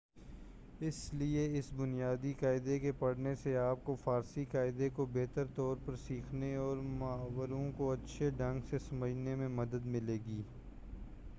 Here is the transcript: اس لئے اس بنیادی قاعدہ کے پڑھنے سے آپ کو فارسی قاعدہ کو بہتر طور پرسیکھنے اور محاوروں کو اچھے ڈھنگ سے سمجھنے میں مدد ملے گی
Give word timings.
اس 0.79 0.99
لئے 1.13 1.41
اس 1.57 1.65
بنیادی 1.73 2.31
قاعدہ 2.39 2.77
کے 2.81 2.91
پڑھنے 2.99 3.33
سے 3.35 3.55
آپ 3.57 3.83
کو 3.83 3.95
فارسی 3.95 4.45
قاعدہ 4.51 4.87
کو 4.95 5.05
بہتر 5.13 5.45
طور 5.55 5.75
پرسیکھنے 5.85 6.55
اور 6.57 6.77
محاوروں 6.95 7.71
کو 7.77 7.91
اچھے 7.91 8.29
ڈھنگ 8.37 8.59
سے 8.69 8.79
سمجھنے 8.89 9.35
میں 9.35 9.49
مدد 9.51 9.85
ملے 9.87 10.17
گی 10.25 10.41